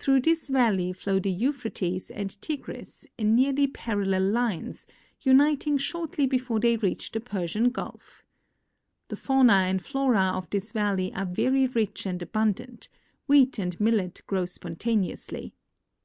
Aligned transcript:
Through 0.00 0.22
this 0.22 0.48
valley 0.48 0.92
flow 0.92 1.20
the 1.20 1.30
Euphrates 1.30 2.10
and 2.10 2.36
Tigris 2.42 3.06
in 3.16 3.36
nearly 3.36 3.68
parallel 3.68 4.24
lines, 4.24 4.84
uniting 5.20 5.78
shortly 5.78 6.26
before 6.26 6.58
they 6.58 6.76
reach 6.76 7.12
the 7.12 7.20
Persian 7.20 7.70
gulf 7.70 8.24
The 9.06 9.16
fauna 9.16 9.52
and 9.70 9.80
flora 9.80 10.32
of 10.34 10.50
this 10.50 10.72
valley 10.72 11.14
are 11.14 11.24
very 11.24 11.68
rich 11.68 12.04
and 12.04 12.20
abundant; 12.20 12.88
wheat 13.28 13.60
and 13.60 13.78
millet 13.78 14.22
grow 14.26 14.44
spontaneously. 14.44 15.54